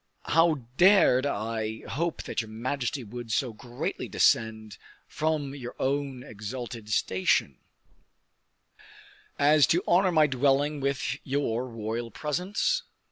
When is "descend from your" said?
4.09-5.75